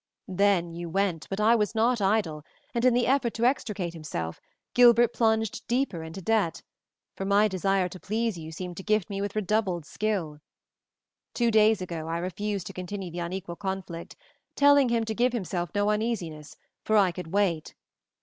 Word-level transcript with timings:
Then 0.27 0.73
you 0.73 0.89
went, 0.89 1.27
but 1.29 1.39
I 1.39 1.55
was 1.55 1.75
not 1.75 2.01
idle, 2.01 2.43
and 2.73 2.83
in 2.85 2.95
the 2.95 3.05
effort 3.05 3.35
to 3.35 3.45
extricate 3.45 3.93
himself, 3.93 4.41
Gilbert 4.73 5.13
plunged 5.13 5.67
deeper 5.67 6.01
into 6.01 6.23
debt; 6.23 6.63
for 7.13 7.23
my 7.23 7.47
desire 7.47 7.87
to 7.89 7.99
please 7.99 8.35
you 8.35 8.51
seemed 8.51 8.77
to 8.77 8.83
gift 8.83 9.11
me 9.11 9.21
with 9.21 9.35
redoubled 9.35 9.85
skill. 9.85 10.39
Two 11.35 11.51
days 11.51 11.83
ago 11.83 12.07
I 12.07 12.17
refused 12.17 12.65
to 12.65 12.73
continue 12.73 13.11
the 13.11 13.19
unequal 13.19 13.57
conflict, 13.57 14.15
telling 14.55 14.89
him 14.89 15.05
to 15.05 15.13
give 15.13 15.33
himself 15.33 15.69
no 15.75 15.91
uneasiness, 15.91 16.55
for 16.83 16.97
I 16.97 17.11
could 17.11 17.27
wait. 17.27 17.75